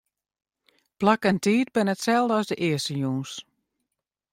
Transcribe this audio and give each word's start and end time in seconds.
Plak 1.03 1.21
en 1.33 1.39
tiid 1.47 1.69
binne 1.75 1.95
itselde 1.97 2.33
as 2.39 2.47
de 2.51 2.55
earste 2.67 2.95
jûns. 3.01 3.31